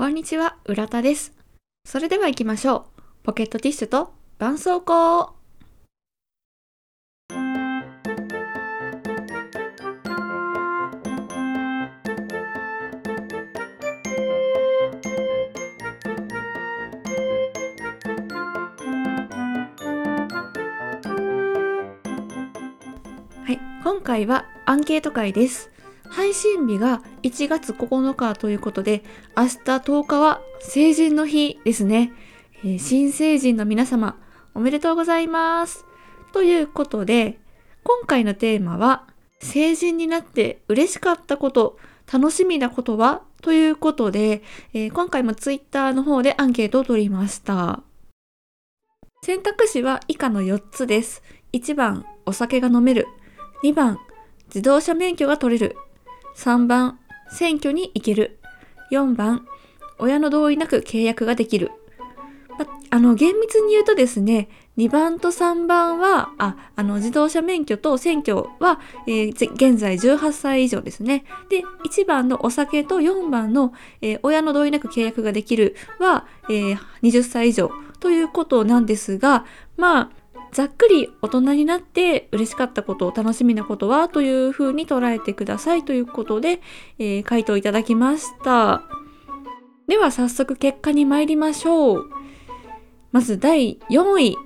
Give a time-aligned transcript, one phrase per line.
[0.00, 1.34] こんにちは、浦田です。
[1.84, 3.02] それでは行きましょう。
[3.22, 5.32] ポケットティッシュと絆創膏。
[23.44, 25.70] はい、今回はアンケート会です。
[26.10, 29.02] 配信日が1月9日ということで、
[29.36, 32.12] 明日10日は成人の日ですね。
[32.64, 34.18] えー新成人の皆様、
[34.54, 35.86] おめでとうございます。
[36.32, 37.38] ということで、
[37.84, 39.06] 今回のテーマは、
[39.40, 41.78] 成人になって嬉しかったこと、
[42.12, 43.22] 楽しみなことは？
[43.40, 44.42] ということで、
[44.74, 47.82] えー今回もツイッターの方でアンケートを取りました。
[49.22, 51.22] 選択肢は以下の4つです。
[51.52, 53.06] 1番、お酒が飲める。
[53.62, 53.98] 2番、
[54.46, 55.76] 自動車免許が取れる。
[56.40, 56.98] 3番、
[57.30, 58.38] 選挙に行ける。
[58.90, 59.46] 4番、
[59.98, 61.70] 親の同意なく契約ができる。
[62.58, 64.48] まあの、厳密に言うとですね、
[64.78, 71.24] 2番と3番は、あ、あの、自動車免許と選挙は、えー現在18歳以上ですね。
[71.50, 79.44] で、1番のお酒と4番の、えー親の同意なく契約ができるは、えー20歳以上ということなんですが、
[79.76, 80.10] まあ、
[80.52, 86.60] ざっくり大人になって嬉しかったこと、楽しみなことはというふうに捉えてくださいということで、
[86.98, 88.82] えー回答いただきました。
[89.86, 92.10] では早速結果に参りましょう。
[93.12, 94.36] まず第4位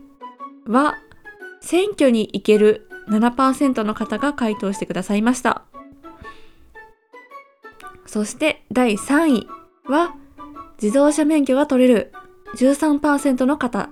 [0.67, 0.97] は、
[1.61, 5.65] 選挙に行ける7%の方が回答してくださいました。
[8.07, 9.49] そして第3位
[9.87, 10.15] は、
[10.81, 12.13] 自動車免許が取れる
[12.57, 13.91] 13%の方。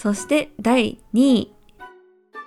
[0.00, 1.52] そして第2位。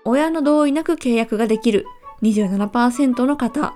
[0.06, 1.86] 親の同意なく契約ができる
[2.24, 3.76] 27%の方。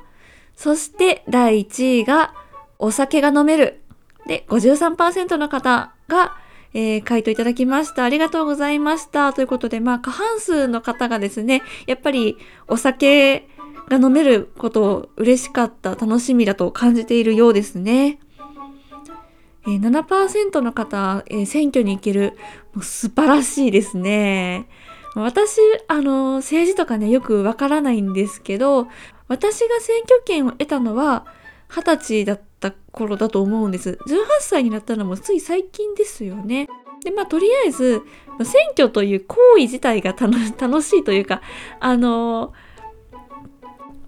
[0.55, 2.33] そして第1位が
[2.79, 3.83] お酒が飲める
[4.25, 6.35] で53%の方が、
[6.73, 8.03] えー回答いただきました。
[8.03, 9.31] ありがとうございました。
[9.31, 12.35] ということで、まあ過半数の方がですね、やっぱり
[12.67, 13.47] お酒
[13.89, 18.17] が飲めることを嬉しかった、楽しみだと感じているようですね。
[19.67, 22.37] えー7%の方、えー選挙に行ける。
[22.73, 24.67] もう素晴らしいですね。
[25.15, 28.87] 私、あの、政治とかね、よくわからないんですけど、
[29.27, 31.25] 私が選挙権を得たのは、
[31.69, 33.97] 二十歳だった頃だと思うんです。
[34.07, 36.67] 18歳になったのもつい最近ですよね。
[37.03, 38.01] で、まあ、とりあえず、
[38.43, 41.41] 選挙という行為自体が楽楽しいというか、
[41.79, 42.53] あの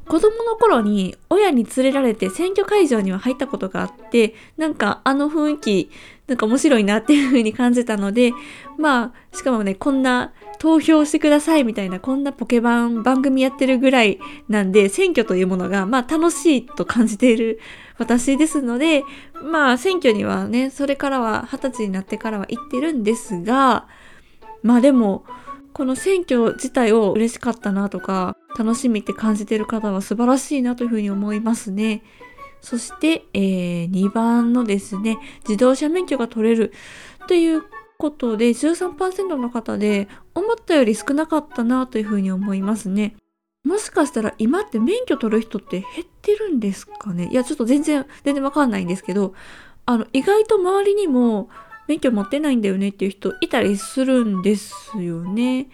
[0.09, 5.91] 子供の頃に親に連れられて選挙会場には入ったことがあって、なんかあの雰囲気、
[6.25, 8.33] なんか面白いなっていう風に感じたので、
[8.79, 17.59] まあ、しかもね、こんな投票してくださいみたいな、こんなポケバン番組やってるぐらいなんで、選挙というものが、まあ楽しいと感じている
[17.99, 19.03] 私ですので、
[19.43, 23.87] まあ選挙にはね、それからは二十歳になってからは行ってるんですが、
[24.63, 25.23] まあでも、
[25.71, 32.03] この選挙自体を嬉しかったなとか、楽しみって感じてる方は素晴らしいなというふうに思いますね。
[32.61, 35.17] そして、えー2番のですね、
[35.47, 36.73] 自動車免許が取れる
[37.27, 37.63] という
[37.97, 43.15] ことで、13%の方で、思ったより少なかったなというふうに思いますね。
[43.63, 47.29] もしかしたら今って免許取る人って減ってるんですかね？
[47.31, 49.33] いや、ちょっと全然、全然わかんないんですけど、
[49.85, 51.49] あの、意外と周りにも
[51.87, 55.69] 免許持ってないんだよねっていう人いたりするんですよね。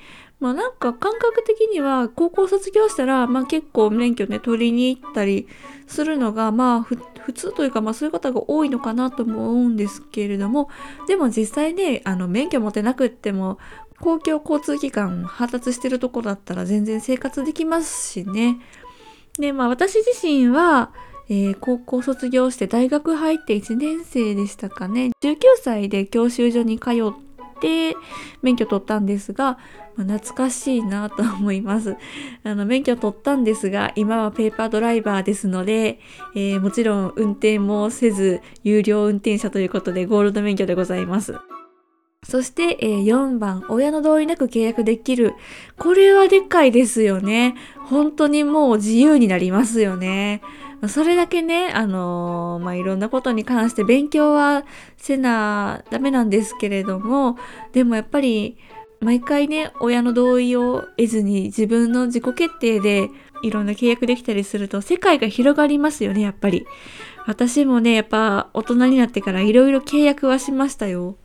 [0.46, 5.48] まあなんか感覚的には高校卒業したら、まあ結構免許ね、取りに行ったり
[5.88, 7.00] するのが、まあ普
[7.34, 10.70] 通というか、まあそういう方が多いのかなとも思うんですけれども、
[11.08, 13.58] でも実際ね、あの免許持ってなくっても、
[14.00, 18.60] 公共交通機関発達してるとこだったら全然生活できますしね。
[19.40, 20.92] で、まあ私自身は、
[21.28, 25.10] えー高校卒業して大学入って1年生でしたかね。
[25.24, 27.25] 19歳で教習所に通っ
[27.66, 27.98] て
[28.44, 29.58] 免許取ったんですが、
[29.96, 31.96] まあ懐かしいなと思います。
[32.44, 36.00] あの、免許取ったんですが、今はペーパードライバーですので、
[36.36, 41.35] えーもちろん運転もせず、有料運転者ということでゴールド免許でございます。
[42.28, 45.35] そして、え4番、親の同意なく契約できる。
[45.78, 47.53] これはでっかいですよね。
[47.85, 50.41] 本当にもう自由になりますよね。
[50.90, 54.66] それだけね、あのーまあ、いろんなことに関して勉強は
[54.97, 57.37] せなダメなんですけれども、
[57.72, 58.58] でもやっぱり、
[59.02, 63.09] 毎回ね、親の同意を得ずに自分の自己決定で
[63.43, 66.66] いろんな契約できたりすると世界が広がりますよね、やっぱり。
[67.28, 71.17] 私もね、やっぱ大人になってからいろいろ契約はしましたよ。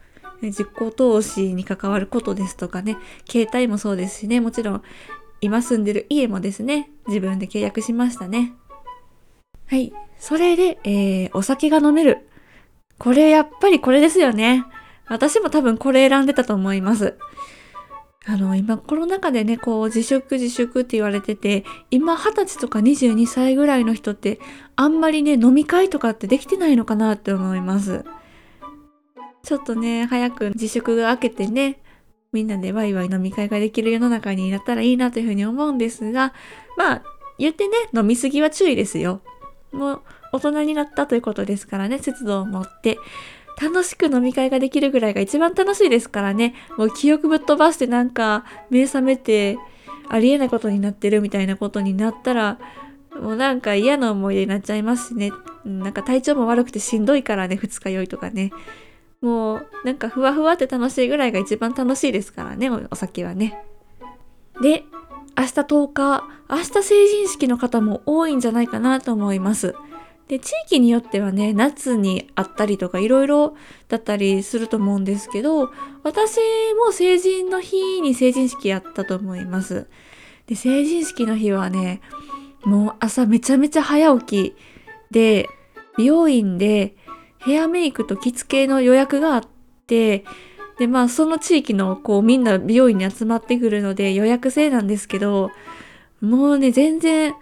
[0.43, 2.97] ね実行投資に関わることですとかね、
[3.29, 4.83] 携帯もそうですしね、もちろん
[5.41, 8.53] 今住んでる家もですね、自分で契約しましたね。
[9.71, 9.93] はい。
[10.19, 12.27] それで、えーお酒が飲める。
[12.99, 14.65] これやっぱりこれですよね。
[15.07, 17.17] 私も多分これ選んでたと思います。
[18.27, 24.41] あの、今コロナ禍でね、こう自粛自粛って言われてて、今20歳とか22歳ぐらいの人って
[24.75, 28.05] あんまりね、飲み会とかってできてないのかなって思います。
[29.45, 31.81] ちょっとね、早く自粛が明けてね、
[32.33, 36.35] みんなでワイワイ飲み会ができる世の中になったらいいなというふうに思うんですが、
[36.77, 37.03] まあ、
[37.39, 39.23] 言ってね、飲みすぎは注意ですよ。
[39.73, 40.03] もう、
[40.33, 42.99] 大人になったということですからね、節度を持って、
[43.61, 49.59] 楽しく飲み会ができるぐらいが一番楽しいですからね、もう記憶ぶっ飛ばしてなんか、目覚めて、
[50.09, 52.59] ありえないことになってるみたいなことになったら、
[53.21, 55.33] もうなんか嫌な思い出になっちゃいますしね。
[55.65, 58.51] なんか体調も悪くてしんどいからね、二日酔いとかね。
[59.21, 63.63] もうなんかふわふわって楽しいぐらいが一番楽しいですからねお酒はね。
[64.63, 64.85] で
[65.37, 69.75] 明日10日明日成人式の方も多いんじゃないかなと思います。
[70.29, 73.57] で地域によってはね夏にあったりとかいろいろ
[73.89, 75.73] だったりすると思うんですけど
[76.05, 76.39] 私
[76.77, 79.89] も成人の日に成人式やったと思います。
[80.47, 82.01] で成人式の日はね
[82.63, 84.57] もう朝めちゃめちゃ早起き
[85.11, 85.49] で
[85.99, 86.95] 美容院で
[87.39, 89.43] ヘアメイクと着付けの予約があっ
[89.87, 90.25] て、
[90.81, 95.51] で、まあその地域のこうみんな美容院に集まってくるので予約制なんですけど、
[96.23, 97.35] もうね、全然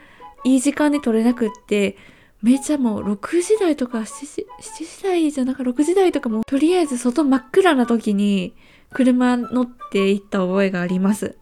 [0.45, 1.97] いい時間に取れなくって、
[2.43, 8.55] めちゃもう6時台とか7時 ,7 時台じゃなく6時台とかもとりあえず外真っ暗な時に
[8.93, 11.37] 車乗って行った覚えがあります。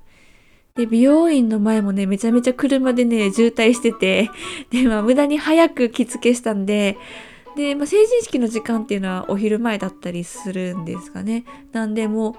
[0.75, 4.29] で、美容院の前もね、めちゃめちゃ車でね、渋滞してて、
[4.71, 6.99] で、まあ無駄に早く着付けしたんで、
[7.57, 11.45] で、まあ、成人式の時間っていうのはお昼前だったりするんですかね。
[11.73, 12.35] なんでもう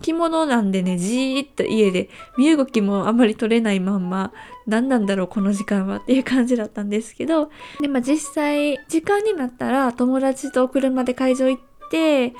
[0.00, 4.32] 着物なんでね、じーっと家で身動きもあんまり取れないまんま、
[4.66, 12.30] 何なんだろうこの時間はっていう感じだったんですけど、で、まあ実際時間になったら友達と車で会場行って、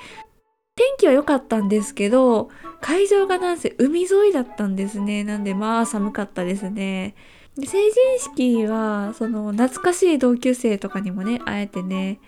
[0.74, 2.48] 天気は良かったんですけど、
[2.80, 5.22] 会場がなんせ海沿いだったんですね。
[5.22, 7.14] なんでまあ寒かったですね。
[7.56, 12.20] で成人式はその懐かしい同級生とかにもね会えてね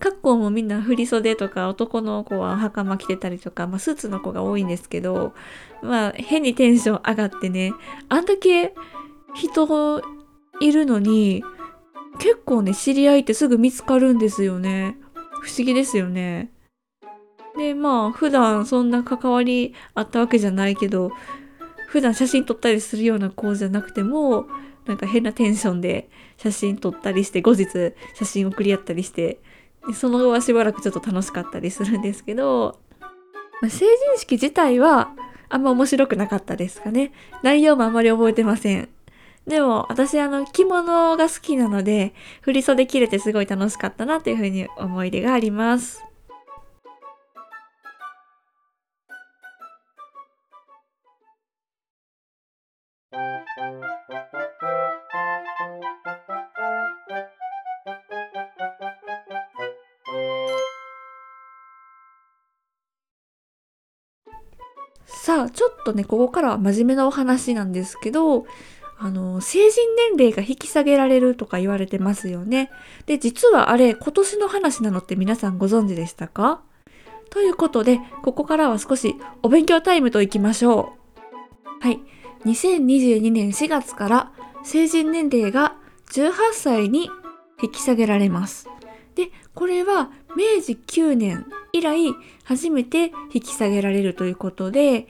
[0.00, 5.34] 格好もみんな振袖とか男の子は袴着てたりとか、まあ、スーツの子が多いんですけど
[5.82, 7.72] まあ変にテンション上がってね
[8.08, 8.74] あんだけ
[9.34, 10.02] 人
[10.60, 11.42] いるのに
[12.18, 14.96] 結構ね知り合いってすぐ見つかるんですよね。
[15.40, 16.50] 不思議ですよね。
[17.56, 21.10] でまあ普段そんな関わりあったわけじゃないけど
[21.94, 24.46] 普段写真撮ったりするような子じゃなくても
[24.84, 27.68] なんか変なテンションで写真撮ったりして後日
[28.14, 29.38] 写真送り合ったりして
[29.86, 32.80] でその後はしばらくちょっと楽しかったりするんですけど、
[33.62, 35.12] まあ、成人式自体は
[35.48, 37.12] あんま面白くなかったですかね。
[37.44, 38.88] 内容もあんまり覚えてません。
[39.46, 46.04] でも私あの着物が好きなので振袖着れてすごい楽しかったなというふうに思い出があります。
[65.24, 68.44] さあ、ちょっとね、ここからは真面目なお話なんですけど、
[68.98, 72.70] あの、成人年齢が引き下げられるとか言われてますよね。
[73.06, 76.60] で、実はあれ、今年の話なのって皆さんご存知でしたか？
[77.30, 80.92] ということで、ここからは少しお勉強タイムといきましょ
[81.80, 81.82] う。
[81.82, 82.02] はい。
[82.44, 85.74] 2022年4月から成人年齢が
[86.12, 87.08] 18歳に
[87.62, 88.68] 引き下げられます。
[89.54, 92.12] これは明治9年以来
[92.44, 95.06] 初めて引き下げられるということで、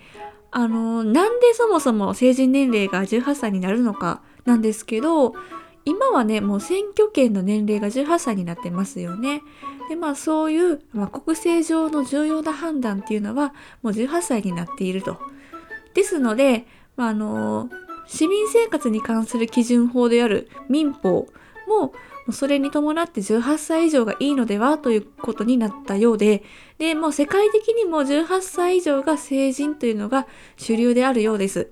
[0.51, 5.35] あの、なんでそもそも成人年齢が18歳になるのかなんですけど、
[5.85, 9.43] 今はね、もう選挙権の年齢が18歳になってますよね。
[9.89, 15.19] で、まあそういう、まあ、国政上の重要な判断っていうのはもう18歳になっていると。
[15.93, 17.69] ですので、まあ、あの、
[18.07, 21.27] 市民生活に関する基準法である民法
[21.67, 21.93] も
[22.33, 26.43] それに伴って18歳以上がいいのではということになったようで、
[26.79, 30.27] で、もう世界的にも18歳以上が成人というのが
[30.57, 31.71] 主流であるようです。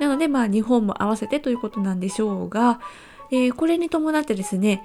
[0.00, 2.80] なので、まあ日本も合わせてということなんでしょうが、
[3.30, 4.82] えー、これに伴ってですね、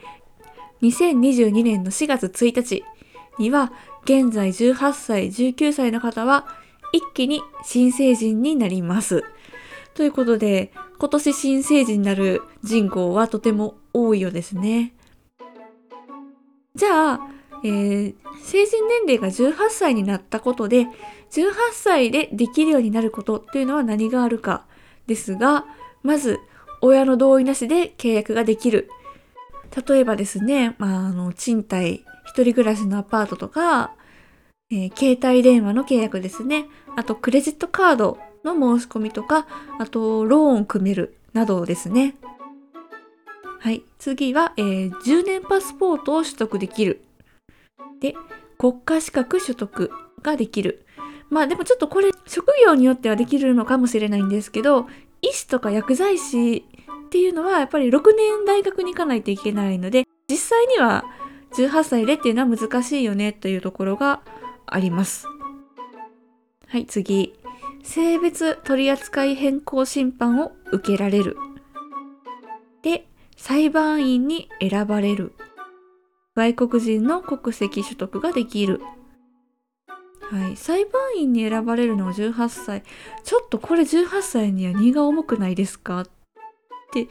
[0.83, 2.83] 2022年の4月1日
[3.39, 3.71] には、
[4.03, 6.47] 現在18歳、19歳の方は
[6.93, 9.23] 一気に新成人になります。
[9.95, 14.93] ということで、今年新成人になる人口はとても多いようですね。
[16.77, 17.19] じゃあ、
[17.63, 20.83] えー、成人年齢が18歳になったことで、
[21.31, 24.65] 18歳でできるようになることっていうのは何があるか
[25.07, 25.65] ですが、
[26.03, 26.39] まず、
[26.81, 28.89] 親の同意なしで契約ができる。
[29.87, 33.95] 例えばですね、まあ、あの、賃貸、一人暮らしのアパートとか、
[34.69, 36.67] えー、携帯電話の契約ですね。
[36.95, 39.47] あと、クレジットカードの申し込みとか、
[39.79, 42.15] あと、ローンを組めるなどですね。
[43.59, 43.83] はい。
[43.97, 47.01] 次は、えー、10年パスポートを取得できる。
[47.99, 48.15] で、
[48.57, 50.85] 国家資格取得ができる。
[51.29, 54.87] まあでもちょっとこれ職業によってはできるのかもしれないんですけど
[55.21, 56.65] 医師とか薬剤師
[57.07, 61.05] っていうのはやっぱり6年大学に行かないといけないので実際には
[61.57, 64.21] 18歳でっていうのは難しいよねというところが
[64.65, 65.27] あります。
[66.67, 67.33] はい次
[67.83, 71.37] 性別取扱変更審判を受けられる。
[73.37, 75.31] 裁判員に選ばれる。
[76.35, 78.81] 外国人の国籍取得ができる。
[80.29, 82.83] はい、裁判員に選ばれるのは18歳。
[83.23, 86.01] ちょっとこれ18歳には荷が重くないですか？
[86.01, 86.05] っ
[86.91, 87.07] て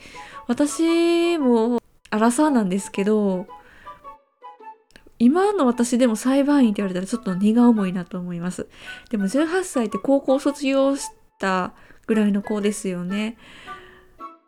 [0.47, 1.81] 私も
[2.11, 3.47] アラサーなんですけど
[5.19, 8.69] 今の私でも裁判員って言われたらちょっと荷が重いなと思います。
[9.11, 11.73] でも18歳って高校卒業した
[12.07, 13.39] ぐらいの子ですよね。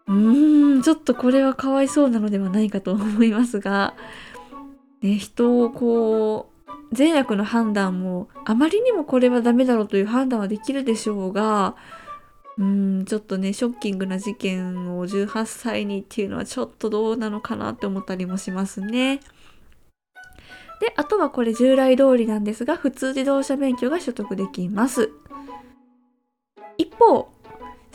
[0.09, 3.95] うーんちょっとこれはかわいそうなのではないかと思いますが
[5.03, 11.77] ね人をこう善悪の判断もあまりにもこれはダメだろうという判断はできるでしょうが
[12.57, 19.21] うんちょっとねショッキングな事件を18歳にっていうのはちょっとどうなのかなって思ったりもしますね。
[20.81, 25.11] であとはこれ従来通りなんですが普通自動車免許が取得できます。
[26.79, 27.29] 一方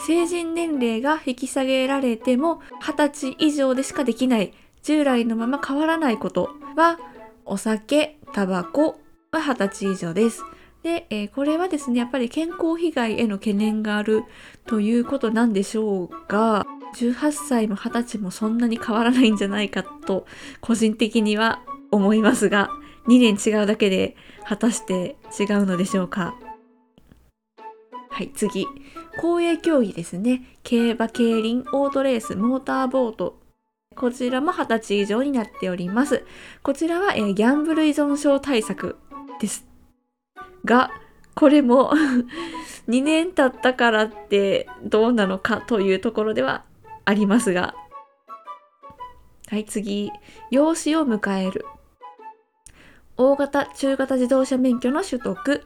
[0.06, 7.00] 成人年齢が引き下げられても20歳以上でしかできない従来のまま変わらないことは
[7.46, 9.00] お酒、タバコ
[9.32, 10.44] は20歳以上です。
[10.82, 14.24] で、えー、これはですね、やっぱり健康被害への懸念がある
[14.66, 20.26] ということなんでしょうが、18歳も20歳もそんなに変わらないんじゃないかと、
[20.62, 22.70] 個人的には思いますが、
[23.08, 26.36] 2年違うだけで果たして違うのでしょうか。
[28.10, 28.68] はい、次。
[29.20, 30.42] 公営競技ですね。
[30.64, 33.44] 競馬、競輪、オートレース、モーターボート
[33.96, 36.26] こちらも20歳以上になっております。
[36.62, 38.98] こちらは、えー、ギャンブル依存症対策
[39.40, 39.66] です。
[40.66, 40.92] が、
[41.36, 41.92] これも
[42.88, 46.64] 2年経ったからってどうなのかというところでは
[47.06, 47.76] ありますが。
[49.50, 50.12] はい、次。
[50.52, 51.66] 養子を迎える。
[53.18, 55.64] 大型、中型自動車免許の取得。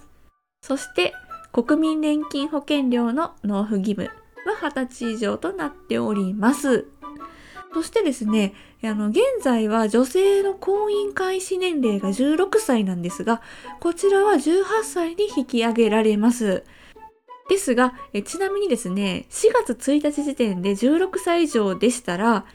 [0.62, 1.14] そして、
[1.52, 4.10] 国民年金保険料の納付義務
[4.46, 6.88] は20歳以上となっております。
[7.74, 13.42] そしてですね、あの、現在は女性の婚姻開始年齢が16歳なんですが、
[13.80, 16.64] こちらは18歳に引き上げられます。
[17.50, 22.46] ですが、えちなみにですね、4月1日時点で16歳以上でしたら、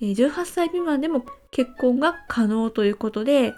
[0.00, 3.54] 18歳未満でも結婚が可能ということで、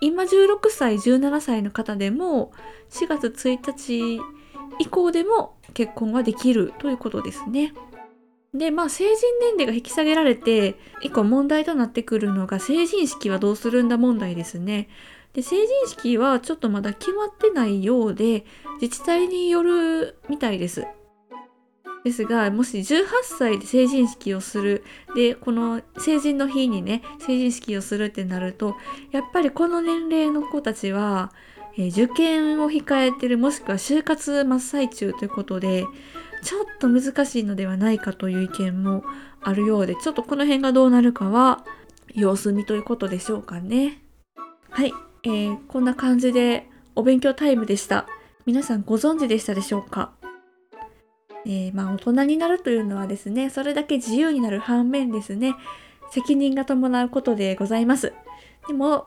[0.00, 2.52] 今16歳、17歳の方でも
[2.90, 4.20] 4月1日
[4.78, 7.74] 以降でも結婚ができるということですね。
[8.54, 14.88] で、まあ、成人年齢が引き下げられて、一個問題となってくるのが、成人式はどうするんだ問題ですね。
[15.34, 18.44] で、成人式はちょっとまだ決まってないようで、
[18.80, 20.84] 自治体によるみたいです。
[22.04, 24.84] ですが、もし18歳で成人式をする。
[25.14, 28.76] で、この成人の日にね、成人式をするってなると、
[29.12, 31.32] やっぱりこの年齢の子たちは、
[31.76, 35.84] えー、受験を控えてる、もしくは就活真っ最中ということで、
[36.42, 39.04] ちょっと難しいのではないかという意見も
[39.42, 41.64] あるようで、ちょっとこの辺がどうなるかは
[42.14, 44.02] 様子見ということでしょうかね。
[44.70, 48.06] はい、えー、こんな感じでお勉強タイムでした。
[48.46, 50.12] 皆さんご存知でしたでしょうか？
[51.46, 55.54] えー、まあ大人になるというのはですね、それだけ自由になる反面ですね、
[56.10, 58.12] 責任が伴うことでございます。
[58.68, 59.06] でも、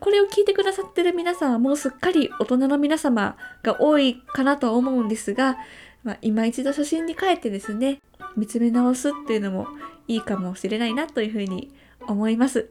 [0.00, 5.56] これを聞いてくださってる皆さんはもうすっかり大人の皆様が多いかなと思うんですが、
[6.02, 8.00] まあ、今一度初心に帰ってですね、
[8.36, 9.68] 見つめ直すっていうのも
[10.08, 11.72] いいかもしれないなというふうに
[12.06, 12.68] 思います。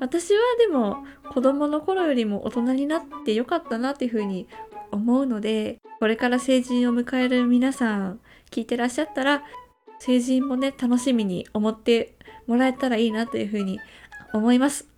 [0.00, 4.48] 私はでも子供の頃よりも大人になってよかったなっていうふうに
[4.90, 8.20] 思うので、これから成人を迎える皆さん
[8.50, 9.42] 聞いてらっしゃったら、
[9.98, 13.80] 成人もね、楽しみに思ってもらえたらいいなというふうに
[14.34, 14.93] 思います。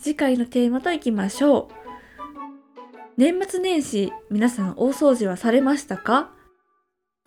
[0.00, 1.74] 次回のテーマといきましょう。
[3.18, 6.30] 年末年始、皆さん大掃除はされましたか？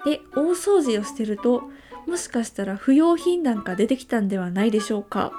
[0.03, 1.69] で、大掃除をしてると、
[2.07, 5.31] もしかしたら不要品なんか出てきたんではないでしょうか？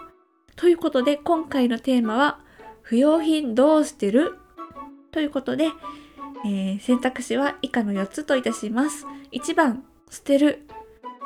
[0.55, 2.39] ということで今回のテーマは
[2.83, 4.39] 不要品どうしてる？
[5.11, 5.71] ということで、
[6.47, 9.07] えー、選択肢は以下の4つといたします。
[9.33, 10.69] 1番捨てる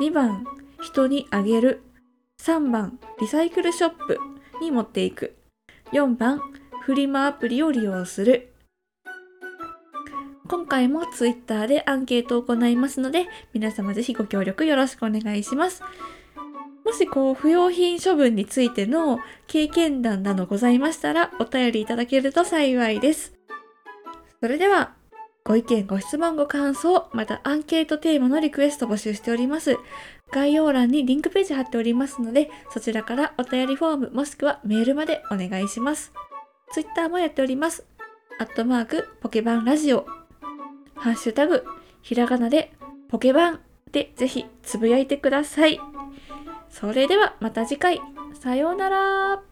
[0.00, 0.46] 2番
[0.80, 1.82] 人にあげる
[2.40, 4.18] 3番リサイクルショップ
[4.62, 5.36] に持っていく
[5.92, 6.40] 4番
[6.82, 8.52] フリマアプリを利用する。
[10.48, 15.82] 今回も Twitter でアンケートを行いますので皆様ぜひご協力よろしくお願いします。
[16.84, 23.34] もしこう不要品処分についての経験談などございましたらお便りいただけると幸いです。
[24.40, 24.94] それでは
[25.44, 29.78] ご意見、ご質問、ご感想、またアンケートテーマのリクエスト募集しております。
[30.32, 36.12] 概要欄にリンクページ貼っておりますので、そちらからお便りフォームもしくはメールまでお願いします。
[36.72, 37.86] Twitter もやっております。
[38.38, 40.06] アットマークポケバンラジオ。
[40.94, 41.64] ハッシュタグ、
[42.02, 42.72] ひらがなで
[43.08, 45.80] ポケバンでぜひつぶやいてください。
[46.68, 48.00] それではまた次回。
[48.40, 49.47] さようなら。